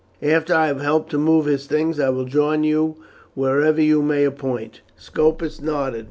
[0.23, 2.95] "After I have helped to move his things I will join you
[3.35, 5.99] wherever you may appoint." Scopus nodded.